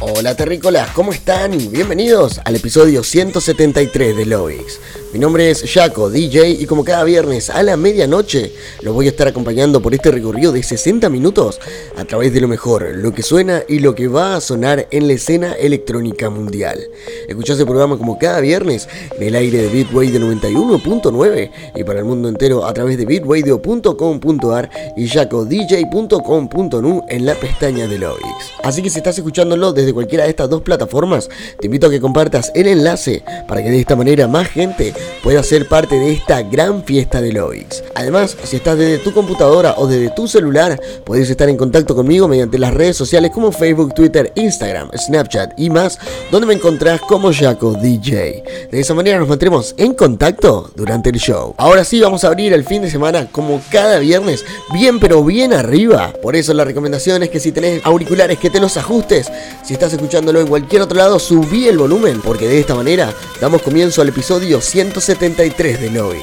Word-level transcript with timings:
Hola 0.00 0.36
terrícolas, 0.36 0.90
¿cómo 0.90 1.12
están? 1.12 1.58
Bienvenidos 1.72 2.40
al 2.44 2.54
episodio 2.54 3.02
173 3.02 4.16
de 4.16 4.26
Lovix. 4.26 4.78
Mi 5.12 5.18
nombre 5.18 5.50
es 5.50 5.64
Jaco, 5.72 6.08
DJ, 6.08 6.50
y 6.50 6.66
como 6.66 6.84
cada 6.84 7.02
viernes 7.02 7.50
a 7.50 7.64
la 7.64 7.76
medianoche 7.76 8.52
los 8.82 8.94
voy 8.94 9.06
a 9.06 9.08
estar 9.08 9.26
acompañando 9.26 9.82
por 9.82 9.94
este 9.94 10.12
recorrido 10.12 10.52
de 10.52 10.62
60 10.62 11.08
minutos 11.08 11.58
a 11.96 12.04
través 12.04 12.32
de 12.32 12.40
lo 12.40 12.46
mejor, 12.46 12.94
lo 12.94 13.12
que 13.12 13.24
suena 13.24 13.64
y 13.66 13.80
lo 13.80 13.96
que 13.96 14.06
va 14.06 14.36
a 14.36 14.40
sonar 14.40 14.86
en 14.92 15.08
la 15.08 15.14
escena 15.14 15.54
electrónica 15.54 16.30
mundial. 16.30 16.78
Escuchás 17.26 17.58
el 17.58 17.66
programa 17.66 17.98
como 17.98 18.20
cada 18.20 18.38
viernes 18.38 18.86
en 19.16 19.26
el 19.26 19.34
aire 19.34 19.62
de 19.62 19.68
Bitway 19.68 20.12
de 20.12 20.20
91.9 20.20 21.50
y 21.74 21.82
para 21.82 21.98
el 21.98 22.04
mundo 22.04 22.28
entero 22.28 22.64
a 22.64 22.72
través 22.72 22.98
de 22.98 23.06
bitradio.com.ar 23.06 24.70
y 24.96 25.08
jacodj.com.nu 25.08 27.02
en 27.08 27.26
la 27.26 27.34
pestaña 27.34 27.88
de 27.88 27.98
Lovix. 27.98 28.52
Así 28.62 28.80
que 28.80 28.90
si 28.90 28.98
estás 28.98 29.16
escuchándolo 29.16 29.72
desde 29.72 29.87
cualquiera 29.92 30.24
de 30.24 30.30
estas 30.30 30.50
dos 30.50 30.62
plataformas, 30.62 31.28
te 31.60 31.66
invito 31.66 31.86
a 31.86 31.90
que 31.90 32.00
compartas 32.00 32.50
el 32.54 32.66
enlace 32.66 33.22
para 33.46 33.62
que 33.62 33.70
de 33.70 33.80
esta 33.80 33.96
manera 33.96 34.28
más 34.28 34.48
gente 34.48 34.94
pueda 35.22 35.42
ser 35.42 35.68
parte 35.68 35.96
de 35.96 36.12
esta 36.12 36.42
gran 36.42 36.84
fiesta 36.84 37.20
de 37.20 37.32
Lovix. 37.32 37.82
Además, 37.94 38.36
si 38.44 38.56
estás 38.56 38.78
desde 38.78 38.98
tu 38.98 39.12
computadora 39.12 39.74
o 39.76 39.86
desde 39.86 40.10
tu 40.10 40.28
celular, 40.28 40.80
puedes 41.04 41.30
estar 41.30 41.48
en 41.48 41.56
contacto 41.56 41.94
conmigo 41.94 42.28
mediante 42.28 42.58
las 42.58 42.74
redes 42.74 42.96
sociales 42.96 43.30
como 43.32 43.52
Facebook, 43.52 43.94
Twitter, 43.94 44.32
Instagram, 44.34 44.90
Snapchat 44.96 45.58
y 45.58 45.70
más, 45.70 45.98
donde 46.30 46.46
me 46.46 46.54
encontrás 46.54 47.00
como 47.00 47.32
Jaco 47.32 47.74
DJ. 47.74 48.68
De 48.70 48.80
esa 48.80 48.94
manera 48.94 49.18
nos 49.18 49.28
mantendremos 49.28 49.74
en 49.76 49.94
contacto 49.94 50.70
durante 50.74 51.10
el 51.10 51.18
show. 51.18 51.54
Ahora 51.58 51.84
sí, 51.84 52.00
vamos 52.00 52.24
a 52.24 52.28
abrir 52.28 52.52
el 52.52 52.64
fin 52.64 52.82
de 52.82 52.90
semana 52.90 53.28
como 53.30 53.60
cada 53.70 53.98
viernes, 53.98 54.44
bien 54.72 54.98
pero 55.00 55.24
bien 55.24 55.52
arriba. 55.52 56.12
Por 56.22 56.36
eso 56.36 56.52
la 56.54 56.64
recomendación 56.64 57.22
es 57.22 57.30
que 57.30 57.40
si 57.40 57.52
tenés 57.52 57.84
auriculares 57.84 58.38
que 58.38 58.50
te 58.50 58.60
los 58.60 58.76
ajustes, 58.76 59.30
estás 59.78 59.92
escuchándolo 59.92 60.40
en 60.40 60.48
cualquier 60.48 60.82
otro 60.82 60.98
lado, 60.98 61.20
subí 61.20 61.68
el 61.68 61.78
volumen, 61.78 62.20
porque 62.20 62.48
de 62.48 62.58
esta 62.58 62.74
manera 62.74 63.14
damos 63.40 63.62
comienzo 63.62 64.02
al 64.02 64.08
episodio 64.08 64.60
173 64.60 65.80
de 65.80 65.90
Novi. 65.90 66.22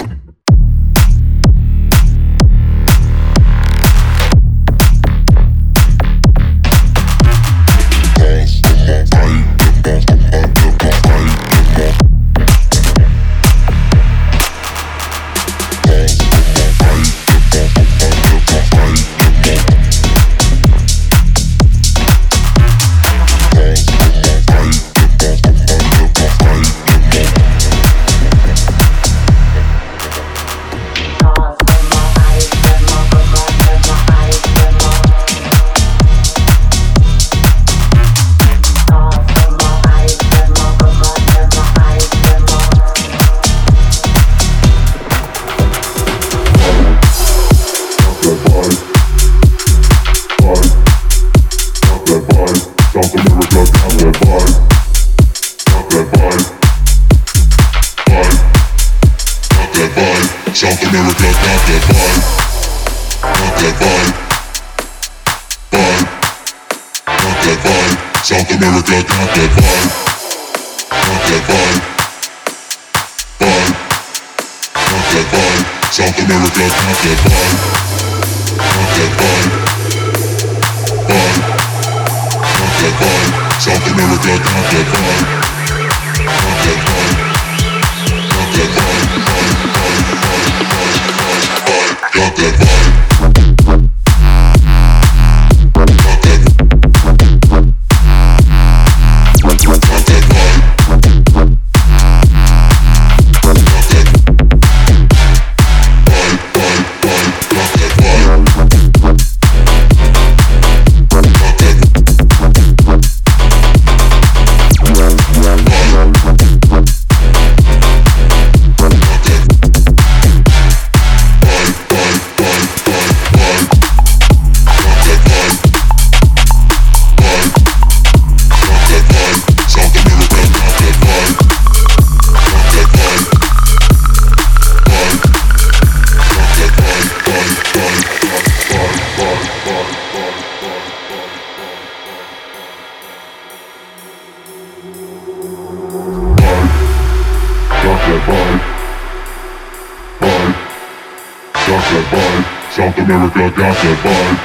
America 153.11 153.51
got 153.59 153.75
that 153.75 153.97
vibe. 154.07 154.37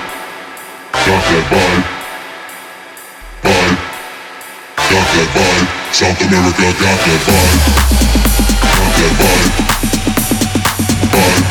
Got 0.90 1.23
that 1.23 1.44
vibe. 1.54 1.87
Vibe. 3.46 3.78
Got 4.90 5.06
that 5.14 5.28
vibe. 5.37 5.66
South 5.94 6.20
America 6.26 6.66
got 6.82 6.99
that 7.06 7.20
vibe. 7.26 7.62
Got 8.75 8.90
that 8.99 9.12
vibe. 9.23 9.50
Vibe. 11.14 11.46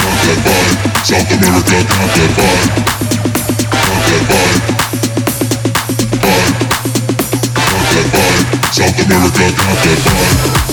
Got 0.00 0.16
that 0.24 0.38
vibe. 0.48 0.80
South 1.04 1.28
America 1.36 1.76
got 1.92 2.08
that 2.16 2.32
vibe. 2.38 2.72
Got 3.68 4.00
that 4.08 4.24
vibe. 4.30 4.64
Vibe. 6.24 6.56
Got 7.52 7.84
that 7.92 8.08
vibe. 8.16 8.48
South 8.72 8.96
America 9.04 9.44
got 9.60 9.76
that 9.84 9.98
vibe. 10.08 10.67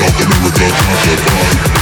Something 0.00 0.32
in 0.32 0.42
the 0.44 0.50
dark, 0.58 0.72
not 0.72 0.98
that 1.04 1.20
high 1.28 1.79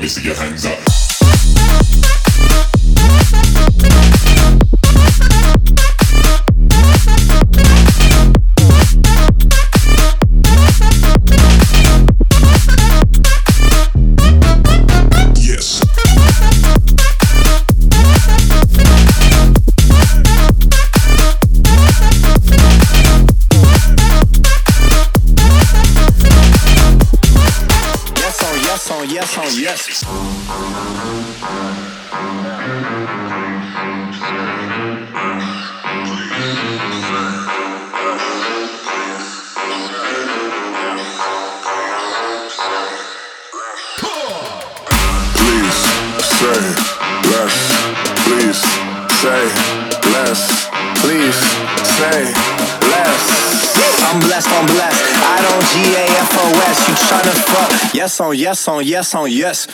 Let 0.00 0.04
me 0.04 0.08
see 0.08 0.22
your 0.22 0.34
hands 0.34 0.64
up. 0.64 0.99
on 58.30 58.38
yes 58.38 58.68
on 58.68 58.84
yes 58.86 59.14
on 59.14 59.30
yes. 59.30 59.66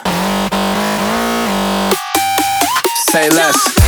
Say 3.11 3.29
less. 3.31 3.86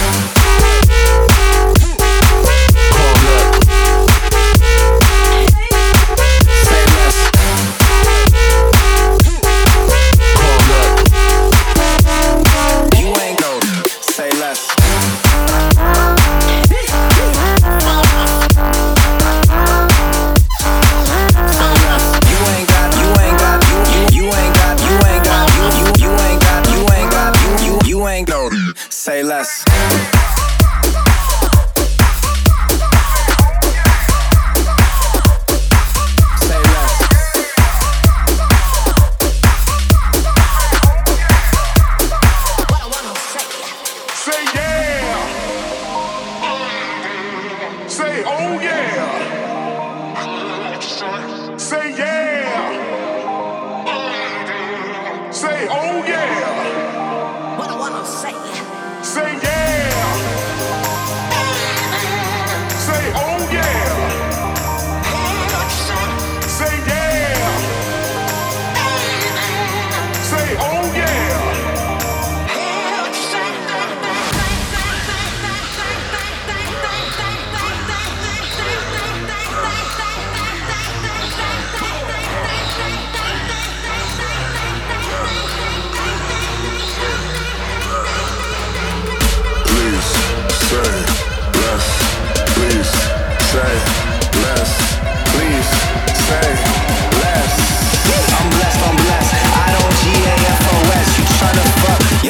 Oh, 48.26 48.60
yeah. 48.60 48.77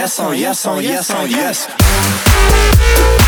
yes, 0.08 0.18
on 0.20 0.38
yes, 0.38 0.66
on 0.66 0.82
yes, 0.82 1.10
on 1.10 1.30
yes. 1.30 3.27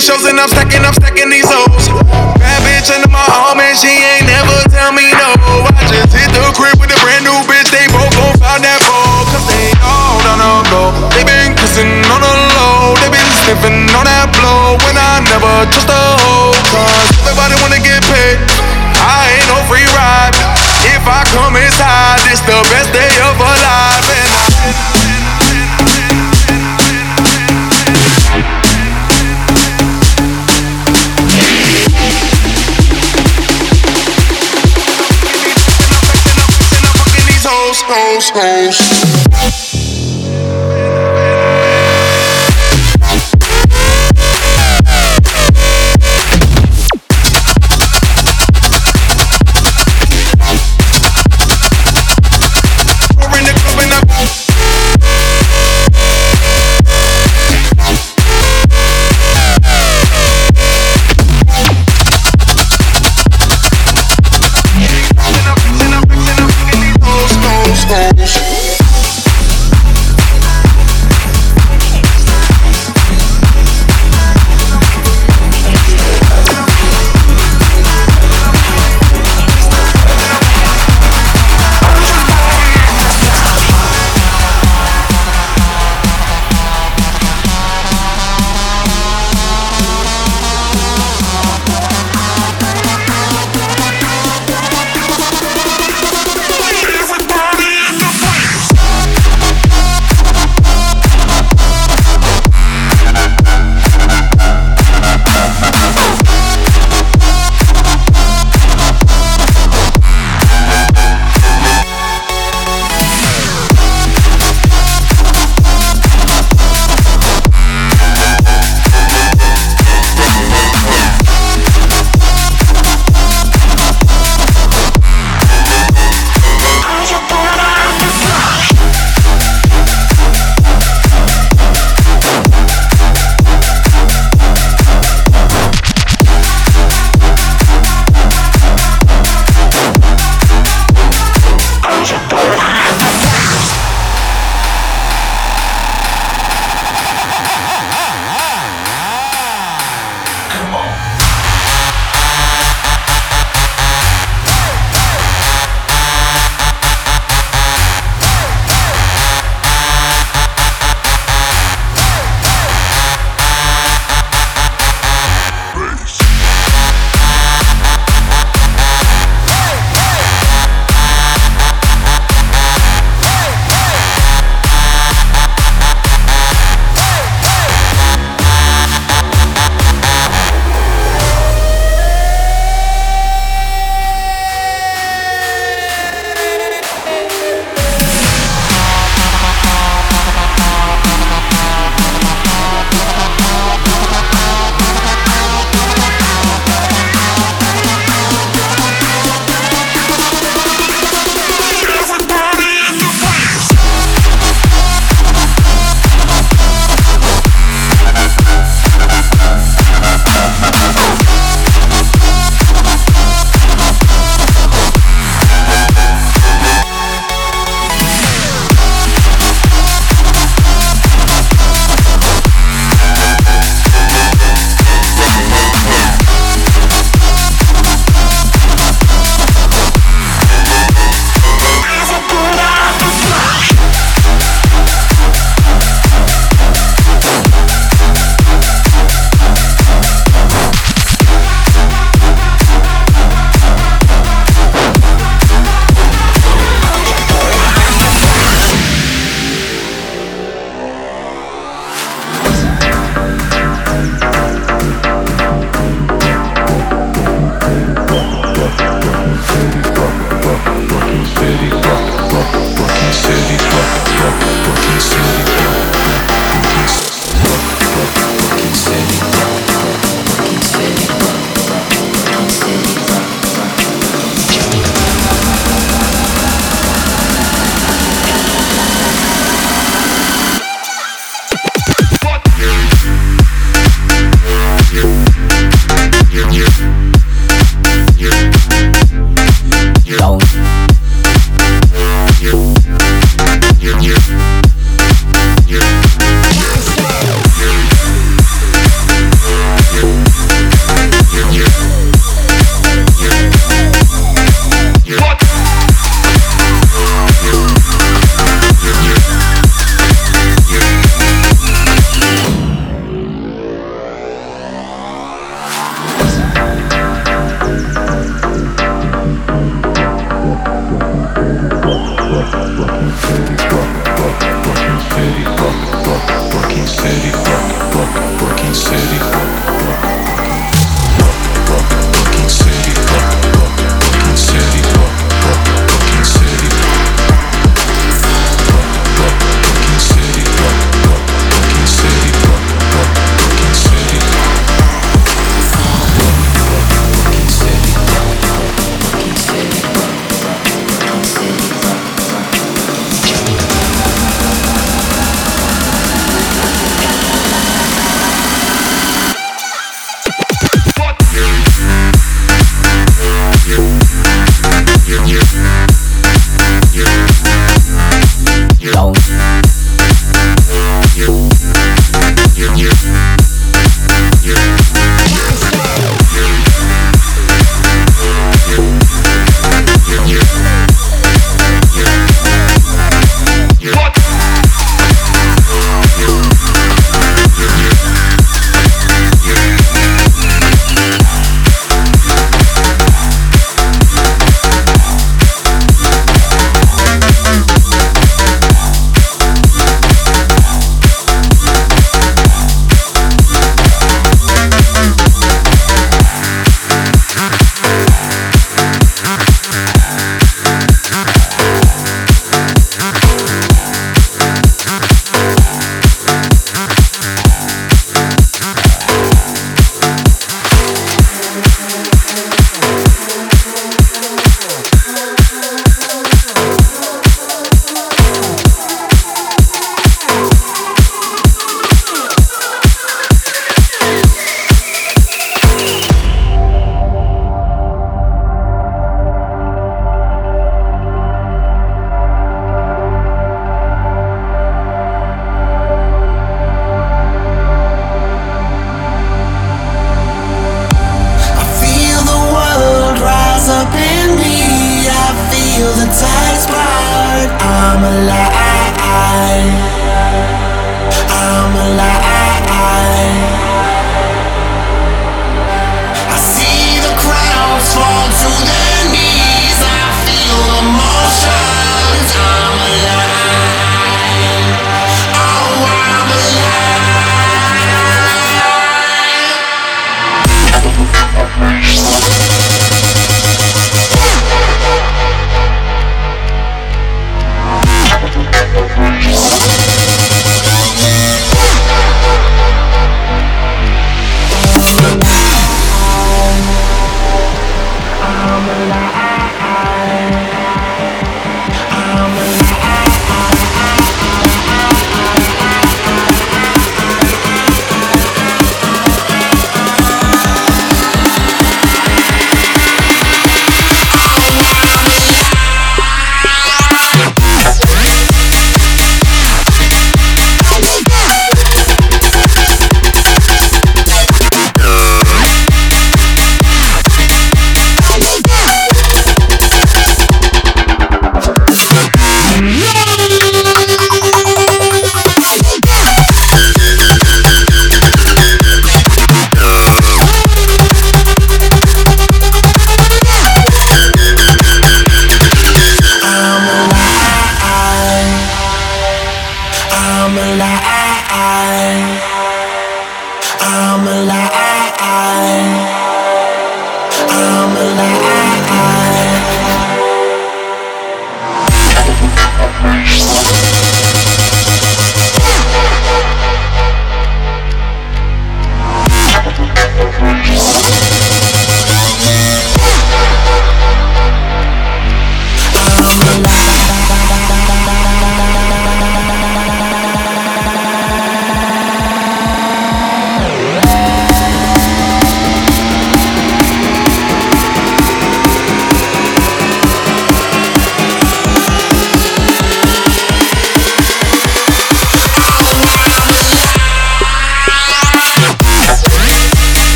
These 0.00 0.08
shows 0.08 0.24
and 0.24 0.40
I'm 0.40 0.48
stacking, 0.48 0.80
I'm 0.80 0.96
stacking 0.96 1.28
these 1.28 1.44
hoes. 1.44 1.92
Bad 2.40 2.64
bitch 2.64 2.88
under 2.88 3.12
my 3.12 3.20
arm 3.20 3.60
and 3.60 3.76
she 3.76 3.92
ain't 3.92 4.24
never 4.24 4.56
tell 4.72 4.96
me 4.96 5.12
no. 5.12 5.28
I 5.76 5.84
just 5.92 6.16
hit 6.16 6.32
the 6.32 6.40
crib 6.56 6.80
with 6.80 6.88
a 6.88 6.98
brand 7.04 7.28
new 7.28 7.36
bitch. 7.44 7.68
They 7.68 7.84
both 7.92 8.08
gon' 8.16 8.32
find 8.40 8.64
that 8.64 8.80
ball, 8.88 9.28
cause 9.28 9.44
they 9.44 9.68
all 9.84 10.24
on 10.24 10.40
the 10.40 10.52
go. 10.72 10.82
They 11.12 11.20
been 11.20 11.52
kissing 11.52 12.00
on 12.08 12.20
the 12.24 12.32
low. 12.32 12.96
They 13.04 13.12
been 13.12 13.28
sniffing 13.44 13.92
on 13.92 14.08
that 14.08 14.32
blow 14.40 14.80
when 14.88 14.96
I 14.96 15.20
never 15.28 15.68
trust 15.68 15.92
a 15.92 16.00
hoe. 16.24 16.56
Cause 16.72 17.12
everybody 17.28 17.60
wanna 17.60 17.84
get 17.84 18.00
paid. 18.08 18.40
I 19.04 19.36
ain't 19.36 19.48
no 19.52 19.60
free 19.68 19.84
ride. 19.92 20.32
If 20.96 21.04
I 21.04 21.28
come 21.36 21.60
inside, 21.60 22.24
it's 22.32 22.40
the 22.48 22.56
best 22.72 22.88
day 22.96 23.12
of 23.28 23.36
our 23.36 23.59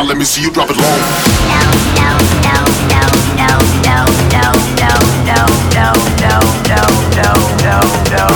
down, 0.00 0.08
let 0.08 0.16
me 0.16 0.24
see 0.24 0.42
you 0.42 0.50
drop 0.50 0.70
it 0.70 0.76
low. 0.76 0.82
No, 0.82 1.62
no, 2.00 2.10
no, 2.46 2.56
no, 2.88 3.04
no, 3.36 3.58
no, 3.84 3.98
no, 4.24 4.40
no, 4.40 4.92
no, 4.96 5.44
no, 5.70 5.94
no, 6.20 6.40
no, 7.16 7.30
no, 7.64 7.78
no. 8.10 8.26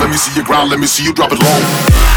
Let 0.00 0.10
me 0.10 0.16
see 0.16 0.34
you 0.36 0.44
grind, 0.44 0.70
let 0.70 0.80
me 0.80 0.86
see 0.86 1.04
you 1.04 1.12
drop 1.12 1.32
it 1.32 1.38
low. 1.38 2.11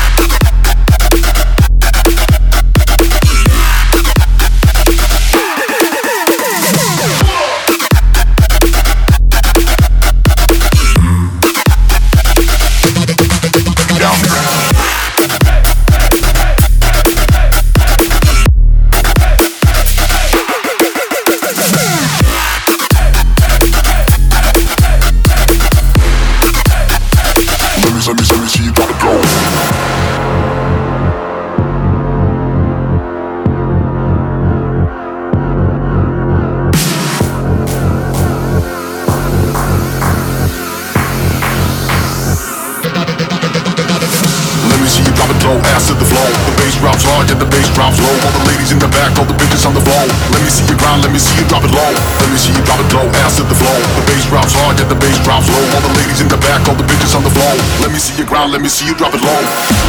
to 58.15 58.21
your 58.21 58.29
ground, 58.29 58.51
let 58.51 58.61
me 58.61 58.69
see 58.69 58.85
you 58.87 58.95
drop 58.95 59.13
it 59.13 59.21
low. 59.21 59.41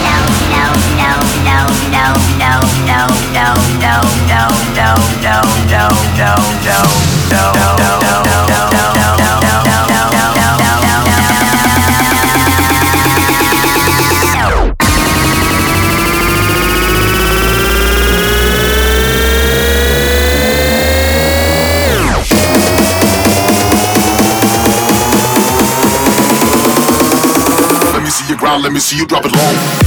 No, 0.03 0.19
no, 0.51 0.67
no, 0.99 1.13
no, 1.47 1.67
no, 1.95 2.11
no, 2.35 2.43
no, 2.43 2.59
no, 2.81 3.07
no, 3.07 3.55
no, 3.71 4.47
no, 4.75 4.97
no, 5.23 5.43
no, 5.71 5.89
no, 6.17 6.35
no. 6.65 7.06
let 28.59 28.73
me 28.73 28.81
see 28.81 28.97
you 28.97 29.07
drop 29.07 29.25
it 29.25 29.33
low. 29.33 29.86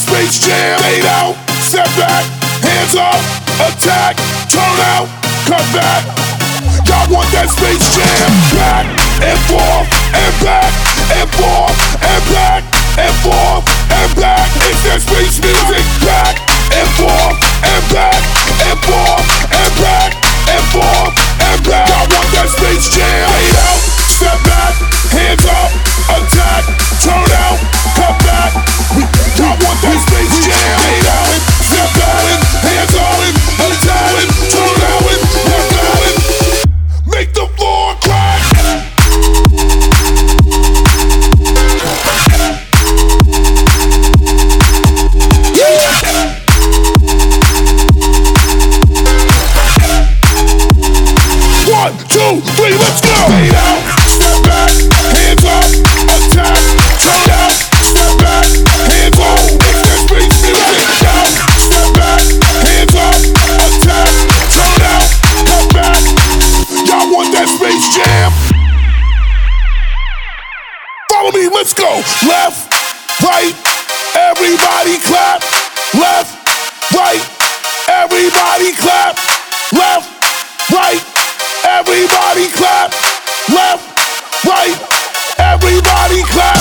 Space 0.00 0.40
Jam? 0.40 0.78
Fade 0.80 1.04
out, 1.04 1.36
step 1.60 1.84
back, 2.00 2.24
hands 2.64 2.96
up, 2.96 3.20
attack, 3.60 4.16
turn 4.48 4.76
out, 4.96 5.04
cut 5.44 5.64
back. 5.76 6.02
Y'all 6.88 7.04
want 7.12 7.28
that 7.36 7.52
Space 7.52 7.84
Jam? 7.92 8.28
Back 8.56 8.88
and 9.20 9.38
forth 9.52 9.88
and 10.16 10.34
back 10.40 10.72
and 11.12 11.28
forth 11.36 11.76
and 12.00 12.22
back 12.32 12.62
and 12.96 13.14
forth 13.20 13.64
and 13.92 14.10
back. 14.16 14.48
It's 14.64 14.80
that 14.88 15.00
space 15.04 15.36
music. 15.44 15.84
Back 16.00 16.40
and 16.72 16.88
forth 16.96 17.36
and 17.68 17.84
back 17.92 18.20
and 18.64 18.78
forth 18.80 19.26
and 19.52 19.72
back 19.76 20.10
and 20.48 20.64
forth 20.72 21.12
and 21.36 21.58
back. 21.68 21.88
Y'all 21.88 22.08
want 22.08 22.28
that 22.32 22.48
Space 22.48 22.88
Jam? 22.96 23.28
Fade 23.28 23.60
out, 23.60 23.80
step 24.08 24.38
back, 24.48 24.74
hands 25.12 25.44
up, 25.44 25.91
attack, 26.18 26.64
turn 27.00 27.30
out, 27.46 27.58
cut 27.96 28.16
back. 28.24 28.52
Y'all 29.38 29.56
want 29.64 29.78
that 29.80 29.98
Space 30.04 30.36
Jam? 30.44 30.76
Fade 30.82 31.08
out, 31.08 31.32
step 31.64 31.90
back, 31.96 32.24
hands 32.64 32.94
up, 32.96 33.20
attack, 33.64 34.28
turn 34.52 34.76
out, 34.88 35.02
cut 35.48 35.71
right, 80.72 81.00
everybody 81.68 82.48
clap. 82.48 82.90
Left, 83.52 83.84
right, 84.48 84.76
everybody 85.38 86.22
clap. 86.32 86.56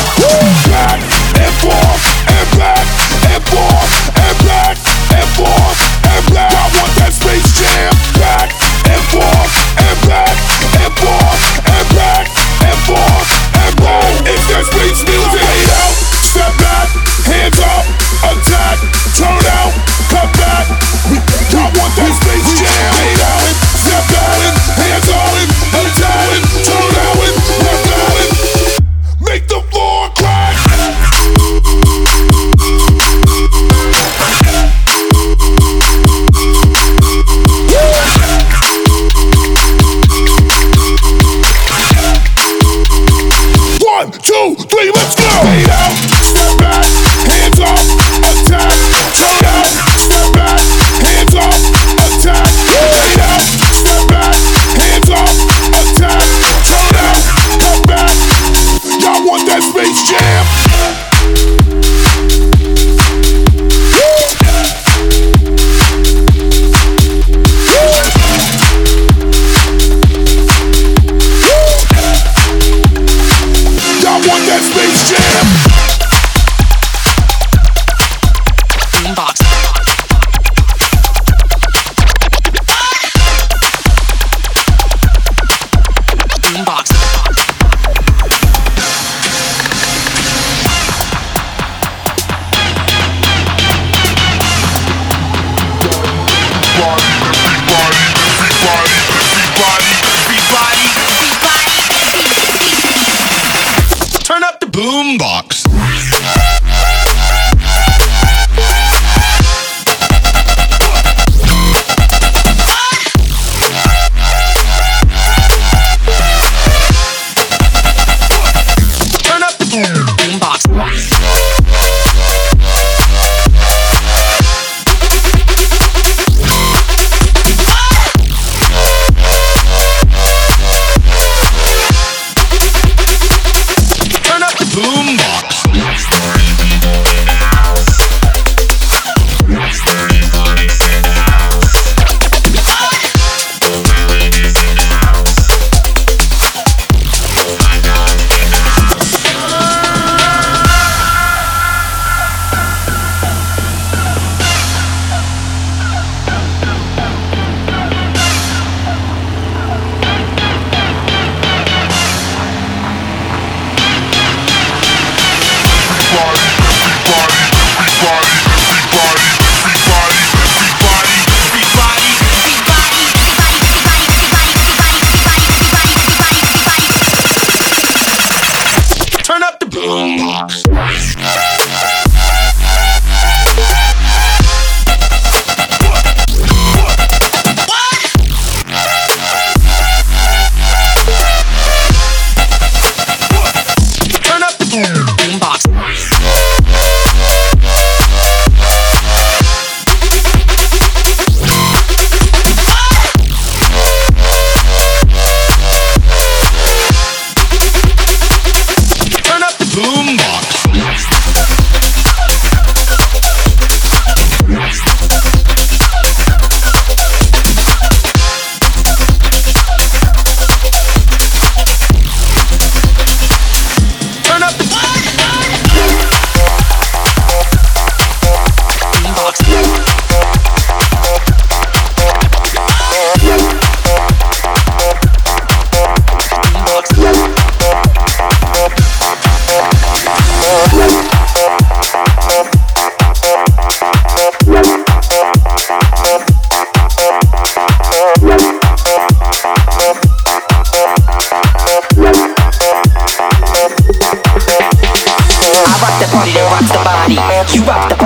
Back 0.68 0.99
and 1.39 1.53
forth 1.64 2.03
and 2.28 2.47
back 2.59 2.86
and 3.32 3.43
forth 3.47 3.91
and 4.20 4.38
back 4.45 4.78
and 5.16 5.30
forth 5.39 5.80
and 6.12 6.24
back. 6.36 6.51
I 6.51 6.68
want 6.76 6.93
that 6.99 7.14
space 7.16 7.47
jam. 7.55 7.93
Back 8.20 8.51
and 8.91 9.03
forth 9.16 9.61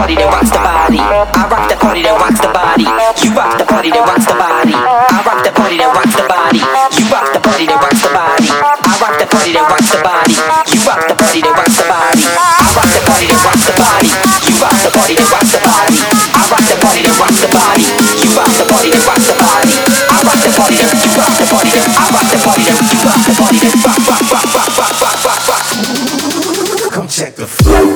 party 0.06 0.22
that 0.22 0.30
rocks 0.30 0.54
the 0.54 0.62
body. 0.62 1.02
I 1.02 1.50
rock 1.50 1.66
the 1.66 1.78
party 1.82 2.06
that 2.06 2.14
rocks 2.14 2.38
the 2.38 2.54
body. 2.54 2.86
You 3.26 3.34
rock 3.34 3.58
the 3.58 3.66
party 3.66 3.90
that 3.90 4.06
rocks 4.06 4.30
the 4.30 4.38
body. 4.38 4.78
I 4.78 5.18
rock 5.26 5.42
the 5.42 5.50
party 5.50 5.82
that 5.82 5.90
rocks 5.98 6.14
the 6.14 6.26
body. 6.30 6.62
You 6.62 7.06
rock 7.10 7.26
the 7.34 7.42
party 7.42 7.66
that 7.66 7.82
rocks 7.82 8.06
the 8.06 8.14
body. 8.14 8.46
I 8.54 8.94
rock 9.02 9.18
the 9.18 9.26
party 9.26 9.52
that 9.58 9.66
rocks 9.66 9.90
the 9.90 9.98
body. 10.06 10.38
You 10.70 10.78
rock 10.86 11.02
the 11.10 11.18
party 11.18 11.42
that 11.42 11.58
rocks 11.58 11.74
the 11.74 11.90
body. 11.90 12.22
I 12.22 12.70
rock 12.78 12.90
the 12.94 13.02
party 13.02 13.26
that 13.34 13.42
rocks 13.50 13.66
the 13.66 13.74
body. 13.82 14.10
You 14.46 14.54
rock 14.62 14.78
the 14.78 14.92
party 14.94 15.14
that 15.18 15.26
rocks 15.34 15.50
the 15.50 15.62
body. 15.66 15.98
I 16.38 16.42
rock 16.54 16.66
the 16.70 16.78
party 16.86 17.02
that 17.02 17.16
rocks 17.18 17.40
the 17.42 17.50
body. 17.50 17.86
You 18.22 18.30
rock 18.38 18.54
the 18.54 18.66
party 18.70 18.90
that 18.94 19.04
rocks 19.10 19.26
the 19.26 19.36
body. 19.42 19.74
I 20.06 20.18
rock 20.22 20.40
the 20.46 20.52
party 20.54 20.76
that 20.86 20.94
you 21.02 21.10
rock 21.18 21.34
the 21.34 21.46
party 21.50 21.72
that 21.74 21.90
I 21.98 22.06
rock 22.14 22.28
the 22.30 22.40
party 22.46 22.62
that 22.70 22.78
you 22.78 23.00
rock 23.02 23.22
the 23.26 23.34
party 23.42 23.58
that 23.58 23.74
rock 23.82 24.02
rock 24.06 24.22
rock 24.30 24.50
rock 24.54 24.70
rock 24.78 24.94
rock 25.02 25.18
rock 25.26 25.42
rock. 25.50 25.66
Come 26.94 27.10
check 27.10 27.34
the 27.34 27.50
flow. 27.50 27.95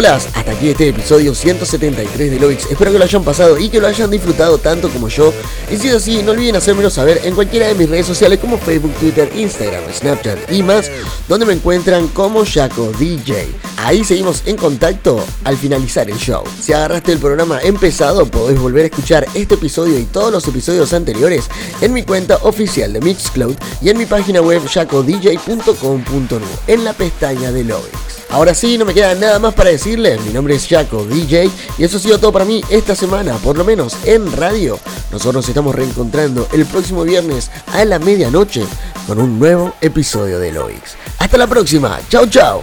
Nicolás, 0.00 0.28
hasta 0.32 0.52
aquí 0.52 0.70
este 0.70 0.88
episodio 0.88 1.34
173 1.34 2.30
de 2.30 2.40
Loix. 2.40 2.70
Espero 2.70 2.90
que 2.90 2.96
lo 2.96 3.04
hayan 3.04 3.22
pasado 3.22 3.58
y 3.58 3.68
que 3.68 3.82
lo 3.82 3.86
hayan 3.86 4.10
disfrutado 4.10 4.56
tanto 4.56 4.88
como 4.88 5.08
yo. 5.08 5.30
Y 5.70 5.76
si 5.76 5.88
es 5.88 5.94
así, 5.94 6.22
no 6.22 6.30
olviden 6.30 6.56
hacérmelo 6.56 6.88
saber 6.88 7.20
en 7.24 7.34
cualquiera 7.34 7.66
de 7.66 7.74
mis 7.74 7.90
redes 7.90 8.06
sociales 8.06 8.38
como 8.38 8.56
Facebook, 8.56 8.94
Twitter, 8.94 9.30
Instagram, 9.36 9.82
Snapchat 9.92 10.50
y 10.50 10.62
más, 10.62 10.90
donde 11.28 11.44
me 11.44 11.52
encuentran 11.52 12.08
como 12.08 12.46
Jaco 12.46 12.90
DJ. 12.98 13.46
Ahí 13.76 14.02
seguimos 14.02 14.42
en 14.46 14.56
contacto 14.56 15.22
al 15.44 15.58
finalizar 15.58 16.08
el 16.08 16.16
show. 16.16 16.44
Si 16.62 16.72
agarraste 16.72 17.12
el 17.12 17.18
programa 17.18 17.60
empezado, 17.60 18.24
podés 18.24 18.58
volver 18.58 18.84
a 18.84 18.88
escuchar 18.88 19.26
este 19.34 19.56
episodio 19.56 19.98
y 19.98 20.04
todos 20.04 20.32
los 20.32 20.48
episodios 20.48 20.94
anteriores 20.94 21.50
en 21.82 21.92
mi 21.92 22.04
cuenta 22.04 22.38
oficial 22.40 22.94
de 22.94 23.02
Mixcloud 23.02 23.56
y 23.82 23.90
en 23.90 23.98
mi 23.98 24.06
página 24.06 24.40
web 24.40 24.62
jacodj.com.nu 24.66 26.40
en 26.68 26.84
la 26.84 26.94
pestaña 26.94 27.52
de 27.52 27.64
Lovix. 27.64 28.19
Ahora 28.32 28.54
sí, 28.54 28.78
no 28.78 28.84
me 28.84 28.94
queda 28.94 29.14
nada 29.16 29.38
más 29.40 29.54
para 29.54 29.70
decirles. 29.70 30.20
Mi 30.24 30.32
nombre 30.32 30.54
es 30.54 30.68
Jaco 30.68 31.04
DJ 31.04 31.50
y 31.78 31.84
eso 31.84 31.96
ha 31.96 32.00
sido 32.00 32.18
todo 32.18 32.32
para 32.32 32.44
mí 32.44 32.62
esta 32.70 32.94
semana, 32.94 33.34
por 33.38 33.58
lo 33.58 33.64
menos 33.64 33.96
en 34.04 34.30
radio. 34.36 34.78
Nosotros 35.10 35.34
nos 35.34 35.48
estamos 35.48 35.74
reencontrando 35.74 36.48
el 36.52 36.64
próximo 36.64 37.02
viernes 37.02 37.50
a 37.72 37.84
la 37.84 37.98
medianoche 37.98 38.64
con 39.06 39.18
un 39.18 39.38
nuevo 39.38 39.74
episodio 39.80 40.38
de 40.38 40.52
Loix. 40.52 40.96
Hasta 41.18 41.38
la 41.38 41.48
próxima. 41.48 41.98
Chao, 42.08 42.26
chao. 42.26 42.62